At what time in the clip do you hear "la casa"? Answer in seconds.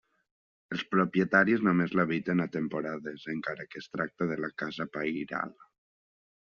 4.47-4.91